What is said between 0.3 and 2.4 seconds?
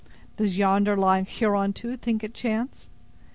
"Does yonder lying Huron, too, think it